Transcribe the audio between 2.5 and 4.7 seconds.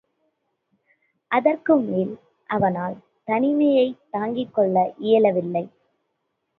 அவனால் தனிமையைத் தாங்கிக்